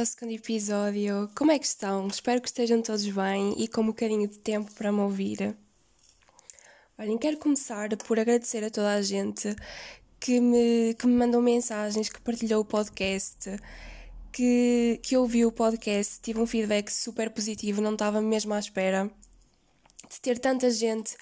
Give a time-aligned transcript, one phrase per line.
[0.00, 1.30] Ao segundo episódio.
[1.36, 2.08] Como é que estão?
[2.08, 5.54] Espero que estejam todos bem e com um bocadinho de tempo para me ouvir.
[6.98, 9.54] Olhem, quero começar por agradecer a toda a gente
[10.18, 13.54] que me, que me mandou mensagens, que partilhou o podcast,
[14.32, 16.18] que, que ouviu o podcast.
[16.22, 19.10] Tive um feedback super positivo, não estava mesmo à espera
[20.08, 21.14] de ter tanta gente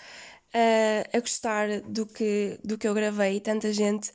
[0.54, 4.12] uh, a gostar do que, do que eu gravei, tanta gente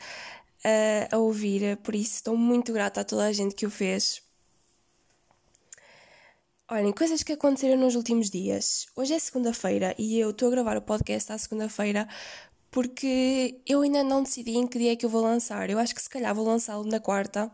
[0.63, 4.22] a, a ouvir, por isso estou muito grata a toda a gente que o fez.
[6.71, 8.87] Olhem, coisas que aconteceram nos últimos dias.
[8.95, 12.07] Hoje é segunda-feira e eu estou a gravar o podcast à segunda-feira
[12.71, 15.69] porque eu ainda não decidi em que dia é que eu vou lançar.
[15.69, 17.51] Eu acho que se calhar vou lançá-lo na quarta,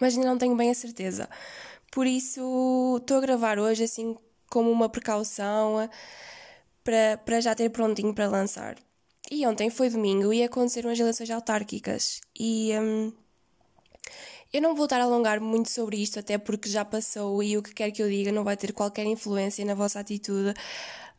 [0.00, 1.28] mas ainda não tenho bem a certeza.
[1.92, 4.16] Por isso estou a gravar hoje assim
[4.50, 5.88] como uma precaução
[6.82, 8.76] para, para já ter prontinho para lançar.
[9.30, 12.22] E ontem foi domingo e aconteceram as eleições autárquicas.
[12.34, 13.12] E hum,
[14.52, 17.62] eu não vou estar a alongar muito sobre isto, até porque já passou e o
[17.62, 20.54] que quer que eu diga não vai ter qualquer influência na vossa atitude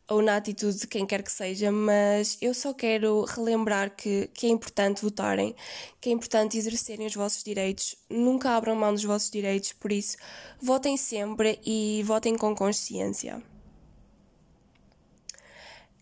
[0.10, 4.48] ou na atitude de quem quer que seja, mas eu só quero relembrar que, que
[4.48, 5.54] é importante votarem,
[6.00, 10.18] que é importante exercerem os vossos direitos, nunca abram mão dos vossos direitos, por isso
[10.62, 13.44] votem sempre e votem com consciência.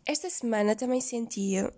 [0.06, 1.73] Esta semana também sentia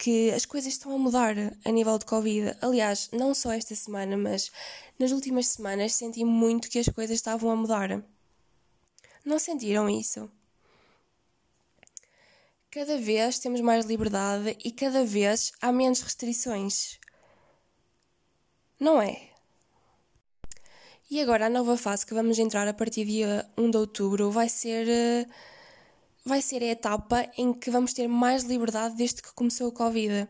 [0.00, 2.56] que as coisas estão a mudar a nível de Covid.
[2.62, 4.50] Aliás, não só esta semana, mas
[4.98, 8.02] nas últimas semanas senti muito que as coisas estavam a mudar.
[9.22, 10.30] Não sentiram isso?
[12.70, 16.98] Cada vez temos mais liberdade e cada vez há menos restrições.
[18.78, 19.28] Não é?
[21.10, 24.30] E agora a nova fase que vamos entrar a partir de dia 1 de outubro
[24.30, 25.26] vai ser eh,
[26.24, 30.28] vai ser a etapa em que vamos ter mais liberdade desde que começou o Covid.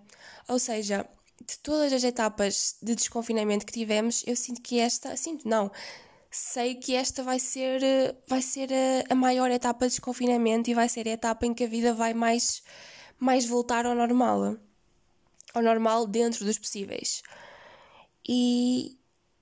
[0.49, 1.07] Ou seja,
[1.47, 5.71] de todas as etapas de desconfinamento que tivemos, eu sinto que esta, sinto não,
[6.31, 7.83] sei que esta vai ser,
[8.29, 8.71] vai ser
[9.09, 12.15] a, maior etapa de desconfinamento e vai ser a etapa em que a vida vai
[12.15, 12.63] mais,
[13.19, 14.57] mais voltar ao normal.
[15.53, 17.23] Ao normal dentro dos possíveis.
[18.29, 18.97] E,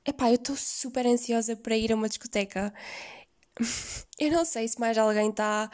[0.06, 2.72] epá, eu estou super ansiosa para ir a uma discoteca.
[4.18, 5.70] eu não sei se mais alguém está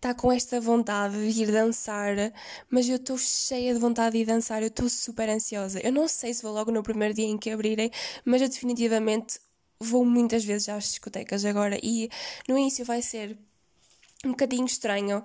[0.00, 2.14] tá com esta vontade de ir dançar,
[2.70, 5.80] mas eu estou cheia de vontade de ir dançar, eu estou super ansiosa.
[5.80, 7.90] Eu não sei se vou logo no primeiro dia em que abrirem,
[8.24, 9.40] mas eu definitivamente
[9.80, 12.10] vou muitas vezes às discotecas agora e
[12.48, 13.38] no início vai ser
[14.24, 15.24] um bocadinho estranho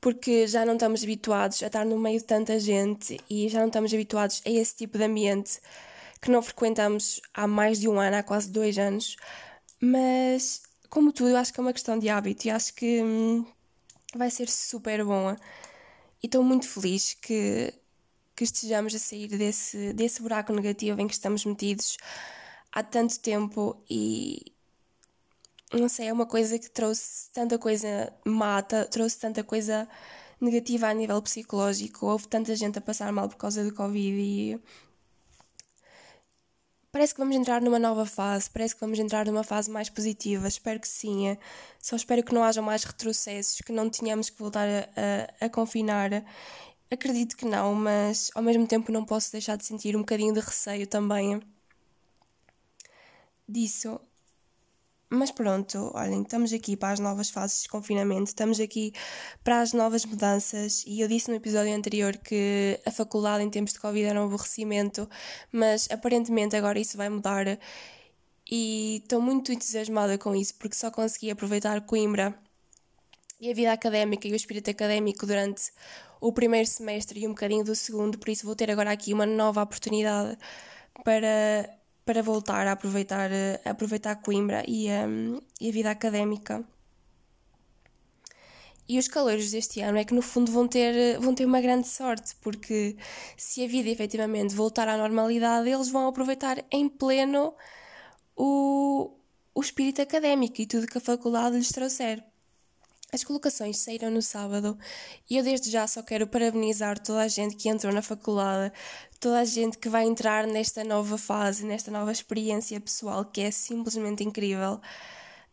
[0.00, 3.68] porque já não estamos habituados a estar no meio de tanta gente e já não
[3.68, 5.60] estamos habituados a esse tipo de ambiente
[6.20, 9.16] que não frequentamos há mais de um ano, há quase dois anos.
[9.80, 10.62] Mas
[10.94, 13.44] como tudo, eu acho que é uma questão de hábito e acho que hum,
[14.14, 15.34] vai ser super bom.
[16.22, 17.74] E estou muito feliz que,
[18.36, 21.96] que estejamos a sair desse, desse buraco negativo em que estamos metidos
[22.72, 24.54] há tanto tempo e
[25.72, 29.88] não sei, é uma coisa que trouxe tanta coisa mata, trouxe tanta coisa
[30.40, 34.60] negativa a nível psicológico, houve tanta gente a passar mal por causa do Covid e
[36.94, 40.46] Parece que vamos entrar numa nova fase, parece que vamos entrar numa fase mais positiva.
[40.46, 41.36] Espero que sim.
[41.80, 44.88] Só espero que não haja mais retrocessos, que não tenhamos que voltar a,
[45.42, 46.24] a, a confinar.
[46.88, 50.38] Acredito que não, mas ao mesmo tempo não posso deixar de sentir um bocadinho de
[50.38, 51.40] receio também
[53.48, 54.00] disso.
[55.14, 58.92] Mas pronto, olhem, estamos aqui para as novas fases de confinamento, estamos aqui
[59.44, 60.82] para as novas mudanças.
[60.88, 64.24] E eu disse no episódio anterior que a faculdade em tempos de Covid era um
[64.24, 65.08] aborrecimento,
[65.52, 67.46] mas aparentemente agora isso vai mudar.
[68.50, 72.36] E estou muito entusiasmada com isso porque só consegui aproveitar Coimbra
[73.40, 75.72] e a vida académica e o espírito académico durante
[76.20, 79.26] o primeiro semestre e um bocadinho do segundo, por isso vou ter agora aqui uma
[79.26, 80.36] nova oportunidade
[81.04, 83.30] para para voltar a aproveitar,
[83.64, 85.06] a aproveitar Coimbra e a,
[85.60, 86.64] e a vida académica.
[88.86, 91.88] E os calores deste ano é que no fundo vão ter, vão ter uma grande
[91.88, 92.96] sorte, porque
[93.36, 97.54] se a vida efetivamente voltar à normalidade, eles vão aproveitar em pleno
[98.36, 99.16] o,
[99.54, 102.22] o espírito académico e tudo que a faculdade lhes trouxer.
[103.14, 104.76] As colocações saíram no sábado
[105.30, 108.74] e eu desde já só quero parabenizar toda a gente que entrou na faculdade,
[109.20, 113.52] toda a gente que vai entrar nesta nova fase, nesta nova experiência pessoal que é
[113.52, 114.80] simplesmente incrível.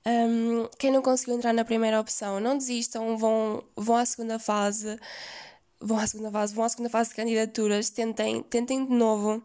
[0.04, 5.00] Um, quem não conseguiu entrar na primeira opção, não desistam, vão, vão à segunda fase,
[5.80, 9.44] vão à segunda fase, vão à segunda fase de candidaturas, tentem, tentem de novo.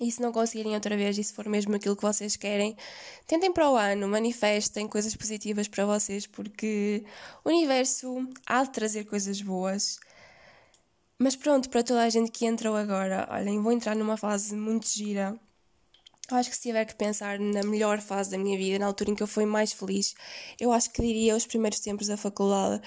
[0.00, 2.74] E se não conseguirem outra vez, e se for mesmo aquilo que vocês querem,
[3.26, 7.04] tentem para o ano, manifestem coisas positivas para vocês, porque
[7.44, 10.00] o universo há de trazer coisas boas.
[11.18, 14.88] Mas pronto, para toda a gente que entrou agora, olhem, vou entrar numa fase muito
[14.88, 15.38] gira.
[16.30, 19.10] eu acho que se tiver que pensar na melhor fase da minha vida, na altura
[19.10, 20.14] em que eu fui mais feliz,
[20.58, 22.80] eu acho que diria os primeiros tempos da faculdade,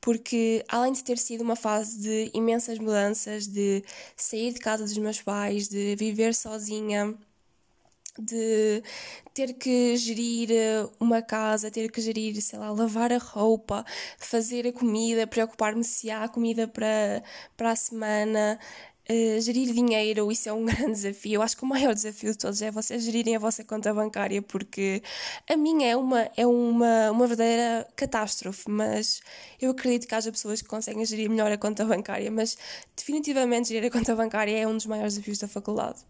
[0.00, 3.84] porque além de ter sido uma fase de imensas mudanças, de
[4.16, 7.14] sair de casa dos meus pais, de viver sozinha,
[8.18, 8.82] de
[9.32, 13.84] ter que gerir eh, uma casa, ter que gerir, sei lá, lavar a roupa,
[14.18, 17.22] fazer a comida, preocupar-me se há comida para,
[17.56, 18.58] para a semana,
[19.10, 21.34] uh, gerir dinheiro, isso é um grande desafio.
[21.34, 24.42] Eu acho que o maior desafio de todos é vocês gerirem a vossa conta bancária,
[24.42, 25.02] porque
[25.48, 29.20] a minha é uma, é uma, uma verdadeira catástrofe, mas
[29.60, 32.56] eu acredito que haja pessoas que conseguem gerir melhor a conta bancária, mas
[32.96, 36.04] definitivamente gerir a conta bancária é um dos maiores desafios da faculdade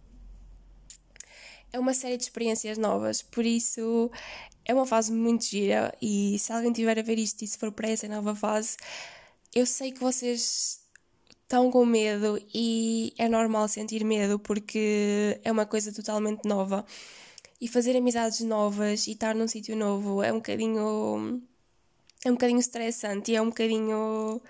[1.72, 4.10] é uma série de experiências novas, por isso
[4.64, 5.94] é uma fase muito gira.
[6.00, 8.76] E se alguém tiver a ver isto e se for para essa nova fase,
[9.54, 10.80] eu sei que vocês
[11.48, 16.84] estão com medo e é normal sentir medo porque é uma coisa totalmente nova.
[17.60, 21.42] E fazer amizades novas e estar num sítio novo é um bocadinho.
[22.24, 24.40] é um bocadinho estressante e é um bocadinho.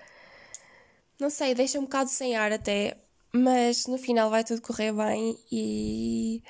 [1.19, 2.97] não sei, deixa um bocado sem ar até,
[3.33, 6.43] mas no final vai tudo correr bem e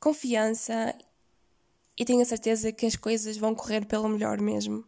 [0.00, 0.94] confiança
[1.96, 4.84] e tenho a certeza que as coisas vão correr pelo melhor mesmo.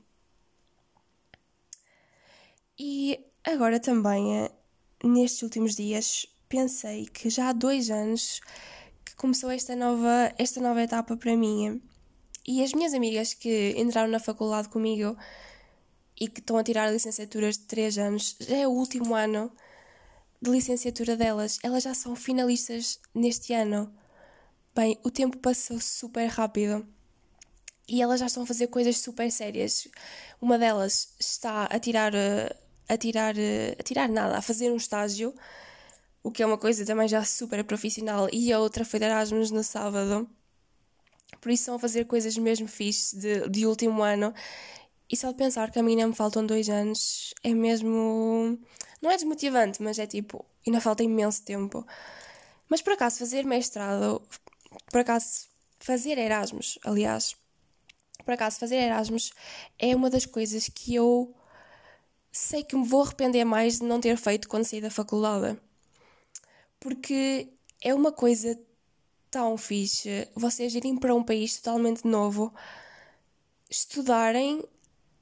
[2.79, 4.49] E agora também,
[5.09, 8.41] nestes últimos dias, pensei que já há dois anos
[9.05, 11.83] que começou esta nova, esta nova etapa para mim.
[12.47, 15.17] E as minhas amigas que entraram na faculdade comigo
[16.21, 19.51] e que estão a tirar licenciaturas de três anos, já é o último ano
[20.41, 21.59] de licenciatura delas.
[21.63, 23.93] Elas já são finalistas neste ano.
[24.75, 26.87] Bem, o tempo passou super rápido
[27.89, 29.89] e elas já estão a fazer coisas super sérias.
[30.41, 32.55] Uma delas está a tirar, eh,
[32.89, 35.35] a tirar, eh, a tirar nada, a fazer um estágio,
[36.23, 39.51] o que é uma coisa também já super profissional, e a outra foi de Erasmus
[39.51, 40.29] no sábado.
[41.41, 44.33] Por isso estão a fazer coisas mesmo fixes de, de último ano.
[45.11, 48.59] E só de pensar que a mim ainda me faltam dois anos é mesmo.
[49.03, 51.87] Não é desmotivante, mas é tipo, ainda falta imenso tempo.
[52.69, 54.23] Mas por acaso fazer mestrado
[54.91, 55.49] por acaso,
[55.79, 57.37] fazer Erasmus, aliás,
[58.25, 59.33] por acaso, fazer Erasmus
[59.79, 61.35] é uma das coisas que eu
[62.35, 65.57] sei que me vou arrepender mais de não ter feito quando saí da faculdade.
[66.81, 67.49] Porque
[67.81, 68.59] é uma coisa
[69.31, 72.53] tão fixe vocês irem para um país totalmente novo,
[73.71, 74.65] estudarem,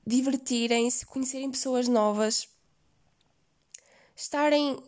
[0.07, 2.49] divertirem-se, conhecerem pessoas novas,
[4.17, 4.83] estarem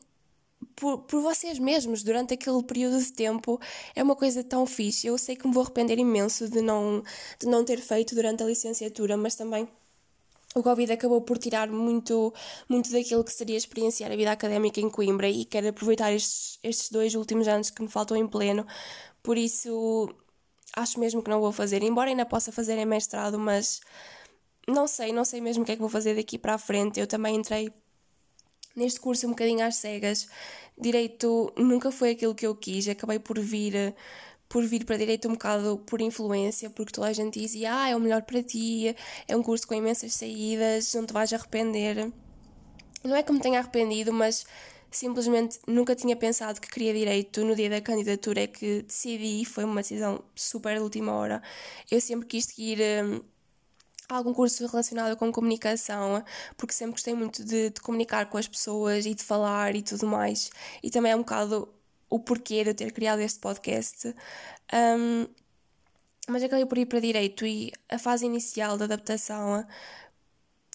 [0.74, 3.60] por, por vocês mesmos durante aquele período de tempo
[3.94, 5.06] é uma coisa tão fixe.
[5.06, 7.02] Eu sei que me vou arrepender imenso de não,
[7.38, 9.68] de não ter feito durante a licenciatura, mas também
[10.54, 12.32] o Covid acabou por tirar muito,
[12.68, 16.90] muito daquilo que seria experienciar a vida académica em Coimbra e quero aproveitar estes, estes
[16.90, 18.64] dois últimos anos que me faltam em pleno.
[19.22, 20.08] Por isso,
[20.76, 23.80] acho mesmo que não vou fazer, embora ainda possa fazer em mestrado, mas
[24.68, 27.00] não sei, não sei mesmo o que é que vou fazer daqui para a frente.
[27.00, 27.72] Eu também entrei
[28.76, 30.28] neste curso um bocadinho às cegas.
[30.78, 33.94] Direito nunca foi aquilo que eu quis, acabei por vir
[34.54, 37.96] por vir para direito um bocado por influência, porque toda a gente dizia, ah, é
[37.96, 38.94] o melhor para ti,
[39.26, 42.12] é um curso com imensas saídas, não te vais arrepender.
[43.02, 44.46] Não é que me tenha arrependido, mas
[44.92, 47.44] simplesmente nunca tinha pensado que queria direito.
[47.44, 51.42] No dia da candidatura é que decidi, foi uma decisão super de última hora.
[51.90, 53.22] Eu sempre quis seguir hum,
[54.08, 56.24] algum curso relacionado com comunicação,
[56.56, 60.06] porque sempre gostei muito de, de, comunicar com as pessoas e de falar e tudo
[60.06, 60.52] mais.
[60.80, 61.68] E também é um bocado
[62.14, 64.14] o porquê de eu ter criado este podcast.
[64.72, 65.26] Um,
[66.28, 69.66] mas acabei por ir para direito e a fase inicial da adaptação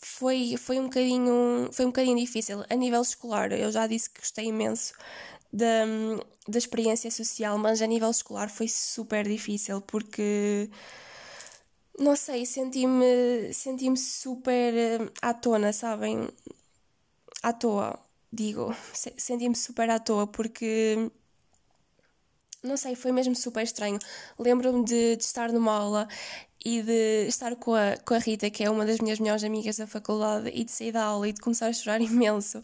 [0.02, 2.66] foi, foi, um bocadinho, foi um bocadinho difícil.
[2.70, 4.94] A nível escolar, eu já disse que gostei imenso
[5.52, 5.86] da,
[6.48, 10.70] da experiência social, mas a nível escolar foi super difícil porque
[11.98, 16.28] não sei, senti-me senti-me super uh, à tona, sabem?
[17.42, 17.98] À toa,
[18.32, 18.76] digo.
[18.94, 21.12] Senti-me super à toa porque
[22.64, 24.00] não sei, foi mesmo super estranho.
[24.38, 26.08] Lembro-me de, de, estar numa aula
[26.64, 29.78] e de estar com a, com a Rita, que é uma das minhas melhores amigas
[29.78, 32.64] da faculdade, e de sair da aula e de começar a chorar imenso,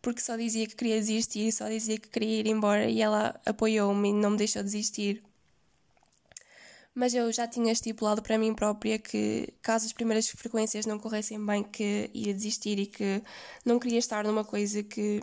[0.00, 4.10] porque só dizia que queria desistir, só dizia que queria ir embora e ela apoiou-me
[4.10, 5.22] e não me deixou desistir
[6.94, 11.44] mas eu já tinha estipulado para mim própria que, caso as primeiras frequências não corressem
[11.44, 13.22] bem, que ia desistir e que
[13.64, 15.22] não queria estar numa coisa que,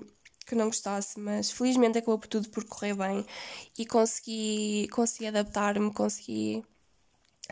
[0.49, 3.25] que não gostasse, mas felizmente acabou por tudo por correr bem
[3.77, 6.63] e consegui, consegui adaptar-me, consegui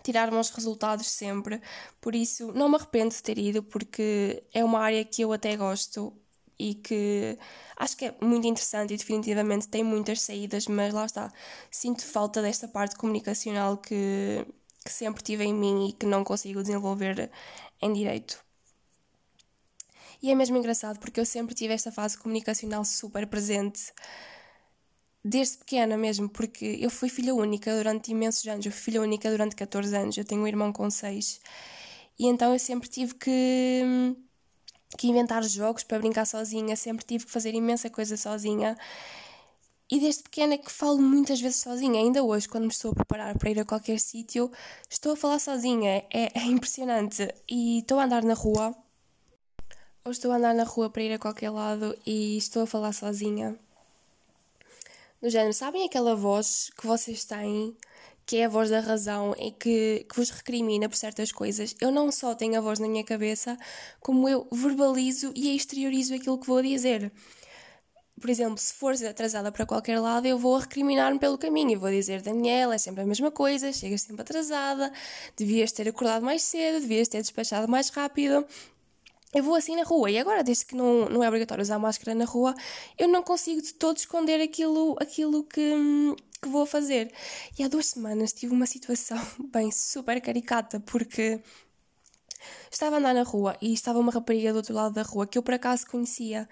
[0.03, 1.61] tirar bons resultados sempre,
[2.01, 5.55] por isso não me arrependo de ter ido, porque é uma área que eu até
[5.55, 6.13] gosto
[6.59, 7.37] e que
[7.77, 11.31] acho que é muito interessante e definitivamente tem muitas saídas, mas lá está,
[11.71, 14.45] sinto falta desta parte comunicacional que,
[14.83, 17.31] que sempre tive em mim e que não consigo desenvolver
[17.81, 18.46] em direito.
[20.21, 23.93] E é mesmo engraçado porque eu sempre tive esta fase comunicacional super presente,
[25.23, 28.65] desde pequena mesmo, porque eu fui filha única durante imensos anos.
[28.65, 31.39] Eu fui filha única durante 14 anos, eu tenho um irmão com 6.
[32.19, 34.15] E então eu sempre tive que
[34.97, 38.77] que inventar jogos para brincar sozinha, sempre tive que fazer imensa coisa sozinha.
[39.89, 43.37] E desde pequena que falo muitas vezes sozinha, ainda hoje, quando me estou a preparar
[43.37, 44.51] para ir a qualquer sítio,
[44.89, 47.27] estou a falar sozinha, é, é impressionante.
[47.47, 48.75] E estou a andar na rua,
[50.07, 52.93] ou estou a andar na rua para ir a qualquer lado e estou a falar
[52.93, 53.59] sozinha.
[55.21, 57.75] Do género, sabem aquela voz que vocês têm
[58.25, 61.91] que é a voz da razão e que, que vos recrimina por certas coisas, eu
[61.91, 63.57] não só tenho a voz na minha cabeça,
[64.01, 67.09] como eu verbalizo e exteriorizo aquilo que vou dizer.
[68.19, 71.89] Por exemplo, se fores atrasada para qualquer lado, eu vou recriminar-me pelo caminho e vou
[71.89, 74.91] dizer: Daniela, é sempre a mesma coisa, chegas sempre atrasada,
[75.37, 78.45] devias ter acordado mais cedo, devias ter despachado mais rápido.
[79.37, 82.15] Eu vou assim na rua e agora, desde que não, não é obrigatório usar máscara
[82.15, 82.55] na rua,
[82.97, 85.73] eu não consigo de todo esconder aquilo, aquilo que,
[86.41, 87.13] que vou fazer.
[87.55, 89.15] E há duas semanas tive uma situação
[89.53, 91.39] bem super caricata, porque
[92.71, 95.37] estava a andar na rua e estava uma rapariga do outro lado da rua que
[95.37, 96.49] eu por acaso conhecia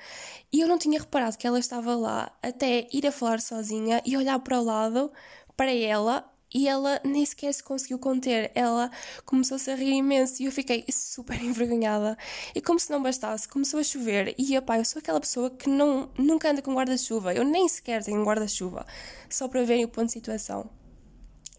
[0.54, 4.16] e eu não tinha reparado que ela estava lá até ir a falar sozinha e
[4.16, 5.12] olhar para o lado
[5.58, 6.24] para ela
[6.56, 8.50] e ela nem sequer se conseguiu conter.
[8.56, 8.90] Ela
[9.26, 12.18] começou-se a rir imenso e eu fiquei super envergonhada.
[12.56, 14.34] E como se não bastasse, começou a chover.
[14.38, 17.34] E pá, eu sou aquela pessoa que não, nunca anda com guarda-chuva.
[17.34, 18.86] Eu nem sequer tenho guarda-chuva.
[19.30, 20.70] Só para verem o ponto de situação.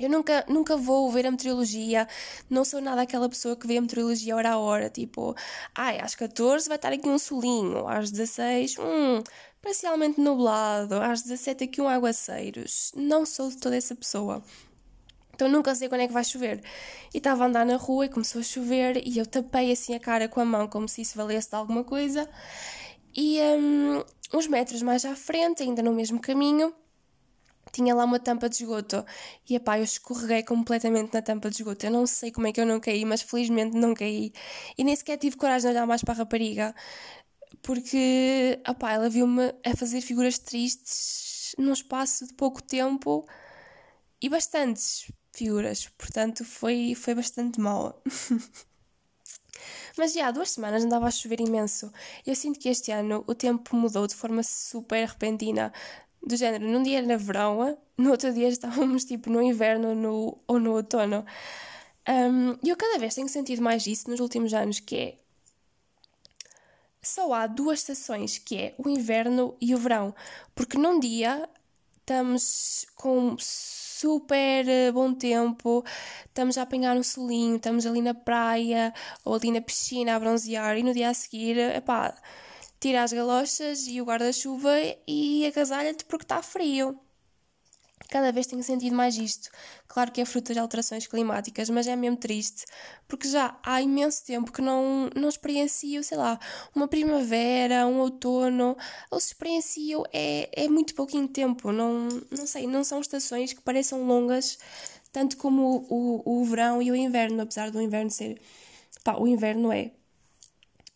[0.01, 2.07] Eu nunca, nunca vou ver a meteorologia,
[2.51, 5.35] não sou nada aquela pessoa que vê a meteorologia hora a hora, tipo,
[5.75, 9.23] ai, às 14 vai estar aqui um solinho, às 16, hum,
[9.63, 12.93] parcialmente nublado, às 17 aqui um aguaceiros.
[12.95, 14.43] Não sou toda essa pessoa.
[15.37, 16.63] Então nunca sei quando é que vai chover.
[17.13, 20.01] E estava a andar na rua e começou a chover e eu tapei assim a
[20.01, 22.29] cara com a mão como se isso valesse de alguma coisa.
[23.15, 24.03] E um,
[24.35, 26.75] uns metros mais à frente, ainda no mesmo caminho,
[27.71, 29.05] tinha lá uma tampa de esgoto.
[29.49, 31.85] E epá, eu escorreguei completamente na tampa de esgoto.
[31.85, 34.33] Eu não sei como é que eu não caí, mas felizmente não caí.
[34.79, 36.75] E nem sequer tive coragem de olhar mais para a rapariga,
[37.63, 43.27] porque epá, ela viu-me a fazer figuras tristes num espaço de pouco tempo
[44.21, 48.03] e bastantes figuras, portanto foi, foi bastante mal.
[49.97, 51.91] Mas já há duas semanas andava a chover imenso.
[52.27, 55.73] Eu sinto que este ano o tempo mudou de forma super repentina.
[56.23, 60.61] Do género, num dia era verão, no outro dia estávamos tipo no inverno no, ou
[60.61, 61.25] no outono.
[62.09, 65.17] Um, eu cada vez tenho sentido mais isso nos últimos anos, que é
[67.03, 70.15] só há duas estações, que é o inverno e o verão.
[70.55, 71.49] Porque num dia
[72.01, 73.37] estamos com
[74.01, 75.83] super eh, bom tempo,
[76.27, 78.93] estamos a apanhar um solinho, estamos ali na praia
[79.25, 82.15] ou ali na piscina a bronzear e no dia a seguir, epá,
[82.79, 84.73] tira as galochas e o guarda-chuva
[85.09, 87.06] e agasalha-te porque está frio.
[88.09, 89.51] Cada vez tenho sentido mais isto.
[89.89, 92.65] Claro que é fruto das alterações climáticas, mas é mesmo triste,
[93.09, 96.39] porque já há imenso tempo que não, não experiencio, sei lá,
[96.75, 98.77] uma primavera, um outono.
[99.11, 101.73] Ou se experiencio é, é muito pouquinho tempo.
[101.73, 104.59] Não, não sei, não são estações que pareçam longas,
[105.13, 108.41] tanto como o, o, o verão e o inverno, apesar do inverno ser.
[109.03, 109.91] Pá, o inverno é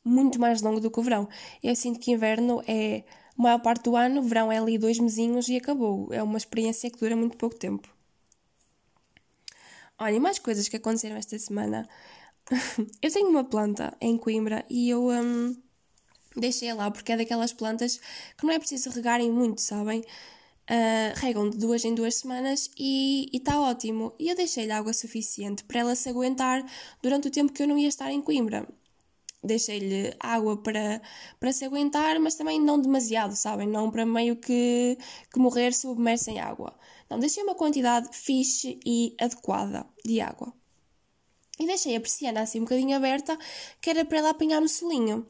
[0.04, 1.28] muito mais longo do que o verão.
[1.62, 3.04] Eu sinto que inverno é
[3.40, 6.12] a maior parte do ano, verão é ali dois mesinhos e acabou.
[6.12, 7.88] É uma experiência que dura muito pouco tempo.
[9.98, 11.88] Olha, mais coisas que aconteceram esta semana.
[13.00, 15.56] eu tenho uma planta em Coimbra e eu um,
[16.36, 17.98] deixei lá porque é daquelas plantas
[18.36, 20.00] que não é preciso regarem muito, sabem?
[20.70, 24.12] Uh, regam de duas em duas semanas e está ótimo.
[24.18, 26.62] E eu deixei-lhe água suficiente para ela se aguentar
[27.02, 28.68] durante o tempo que eu não ia estar em Coimbra
[29.42, 31.00] deixei-lhe água para,
[31.38, 33.66] para se aguentar, mas também não demasiado, sabem?
[33.66, 34.98] Não para meio que,
[35.32, 36.78] que morrer submerso em água.
[37.08, 40.52] Não, deixei uma quantidade fixe e adequada de água.
[41.58, 43.38] E deixei a persiana assim um bocadinho aberta,
[43.80, 45.26] que era para ela apanhar no solinho.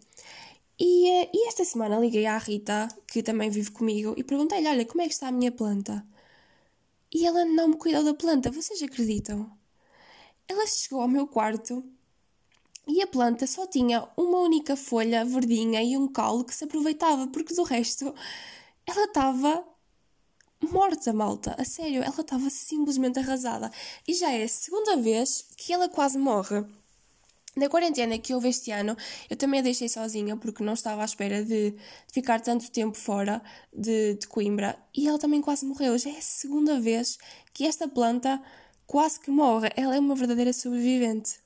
[0.78, 4.86] E, eh, e esta semana liguei à Rita, que também vive comigo, e perguntei-lhe: Olha,
[4.86, 6.06] como é que está a minha planta?
[7.12, 9.50] E ela não me cuidou da planta, vocês acreditam?
[10.48, 11.84] Ela chegou ao meu quarto
[12.90, 17.28] e a planta só tinha uma única folha verdinha e um caule que se aproveitava,
[17.28, 18.12] porque do resto
[18.86, 19.64] ela estava
[20.60, 21.54] morta, malta.
[21.56, 23.70] A sério, ela estava simplesmente arrasada.
[24.06, 26.64] E já é a segunda vez que ela quase morre.
[27.56, 28.96] Na quarentena que houve este ano,
[29.28, 31.74] eu também a deixei sozinha porque não estava à espera de,
[32.12, 33.42] ficar tanto tempo fora
[33.72, 35.98] de, de, Coimbra e ela também quase morreu.
[35.98, 37.18] Já é a segunda vez
[37.52, 38.40] que esta planta
[38.86, 39.70] quase que morre.
[39.76, 41.40] Ela é uma verdadeira sobrevivente.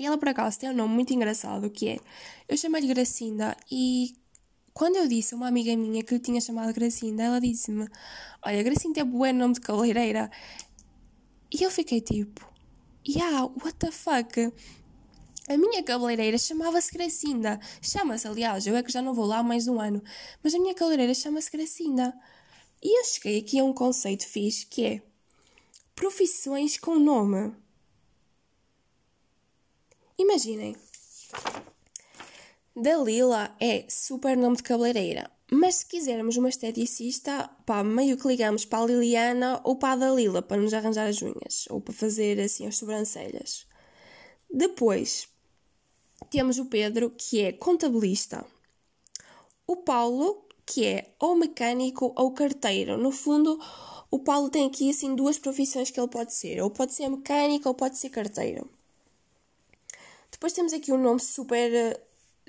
[0.00, 1.98] E ela, por acaso, tem um nome muito engraçado que é.
[2.48, 4.14] Eu chamei-lhe Gracinda e
[4.72, 7.86] quando eu disse a uma amiga minha que lhe tinha chamado Gracinda, ela disse-me:
[8.42, 10.30] Olha, Gracinda é bom nome de cabeleireira.
[11.52, 12.50] E eu fiquei tipo:
[13.06, 14.50] Yeah, what the fuck?
[15.46, 17.60] A minha cabeleireira chamava-se Gracinda.
[17.82, 20.02] Chama-se, aliás, eu é que já não vou lá há mais de um ano.
[20.42, 22.14] Mas a minha cabeleireira chama-se Gracinda.
[22.82, 25.02] E eu cheguei aqui a um conceito fixe que é
[25.94, 27.52] profissões com nome.
[30.20, 30.76] Imaginem.
[32.76, 35.30] Dalila é super nome de cabeleireira.
[35.50, 39.96] Mas se quisermos uma esteticista, pá, meio que ligamos para a Liliana ou para a
[39.96, 43.66] Dalila para nos arranjar as unhas ou para fazer assim as sobrancelhas.
[44.52, 45.26] Depois
[46.28, 48.44] temos o Pedro, que é contabilista.
[49.66, 52.98] O Paulo, que é ou mecânico ou carteiro.
[52.98, 53.58] No fundo,
[54.10, 57.70] o Paulo tem aqui assim duas profissões que ele pode ser, ou pode ser mecânico
[57.70, 58.68] ou pode ser carteiro.
[60.40, 61.70] Depois temos aqui um nome super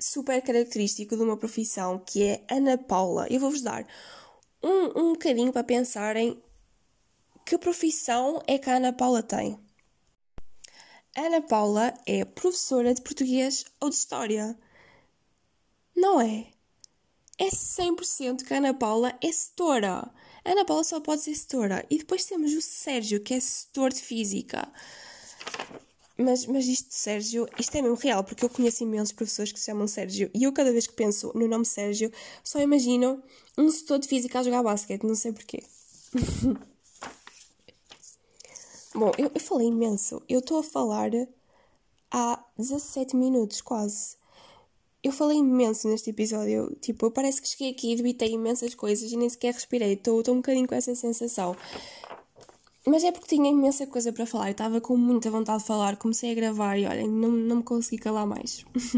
[0.00, 3.26] super característico de uma profissão que é Ana Paula.
[3.28, 3.86] Eu vou-vos dar
[4.62, 6.42] um, um bocadinho para pensarem
[7.44, 9.60] que profissão é que a Ana Paula tem.
[11.14, 14.58] Ana Paula é professora de português ou de história.
[15.94, 16.46] Não é?
[17.36, 20.10] É 100% que a Ana Paula é setora.
[20.42, 21.84] A Ana Paula só pode ser setora.
[21.90, 24.66] E depois temos o Sérgio, que é setor de física.
[26.22, 29.66] Mas, mas isto, Sérgio, isto é mesmo real, porque eu conheço imensos professores que se
[29.66, 32.12] chamam Sérgio e eu, cada vez que penso no nome Sérgio,
[32.44, 33.22] só imagino
[33.58, 35.62] um setor de física a jogar basquete, não sei porquê.
[38.94, 40.22] Bom, eu, eu falei imenso.
[40.28, 41.10] Eu estou a falar
[42.10, 44.16] há 17 minutos, quase.
[45.02, 46.76] Eu falei imenso neste episódio.
[46.80, 49.94] Tipo, parece que cheguei aqui e debitei imensas coisas e nem sequer respirei.
[49.94, 51.56] Estou um bocadinho com essa sensação.
[52.86, 56.32] Mas é porque tinha imensa coisa para falar, estava com muita vontade de falar, comecei
[56.32, 58.64] a gravar e olhem, não, não me consegui calar mais.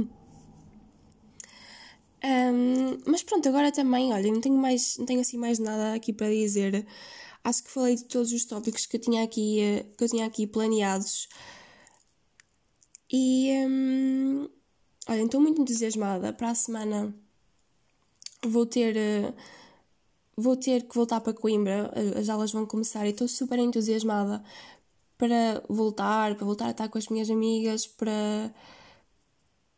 [2.25, 6.15] um, mas pronto, agora também, olhem, não tenho mais, não tenho assim mais nada aqui
[6.15, 6.87] para dizer.
[7.45, 10.25] Acho que falei de todos os tópicos que eu tinha aqui, eh, que eu tinha
[10.25, 11.29] aqui planeados.
[13.13, 14.49] E um,
[15.07, 16.33] olhem, estou muito entusiasmada.
[16.33, 17.15] Para a semana
[18.43, 18.97] vou ter.
[18.97, 19.35] Uh,
[20.37, 24.43] vou ter que voltar para Coimbra, as aulas vão começar e estou super entusiasmada
[25.19, 28.53] para voltar, para voltar a estar com as minhas amigas, para,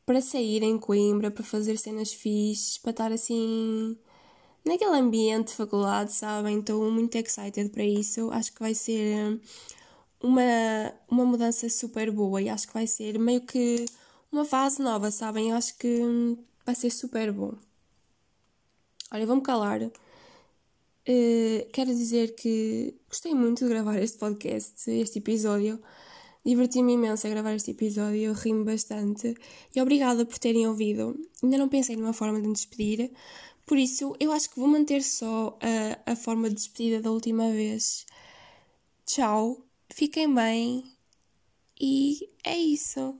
[0.05, 3.97] para sair em Coimbra, para fazer cenas fixes, para estar assim
[4.65, 6.59] naquele ambiente de faculdade, sabem?
[6.61, 8.31] Estou muito excited para isso.
[8.33, 9.41] Acho que vai ser
[10.21, 10.43] uma,
[11.09, 13.85] uma mudança super boa e acho que vai ser meio que
[14.33, 15.53] uma fase nova, sabem?
[15.53, 16.01] Acho que
[16.65, 17.55] vai ser super bom.
[19.13, 19.81] Olha, vou-me calar.
[21.09, 25.81] Uh, quero dizer que gostei muito de gravar este podcast, este episódio.
[26.45, 29.35] Diverti-me imenso a gravar este episódio, ri-me bastante.
[29.75, 31.17] E obrigada por terem ouvido.
[31.43, 33.11] Ainda não pensei numa forma de me despedir,
[33.67, 37.51] por isso eu acho que vou manter só a, a forma de despedida da última
[37.51, 38.07] vez.
[39.05, 39.61] Tchau,
[39.93, 40.85] fiquem bem
[41.81, 43.17] e é isso.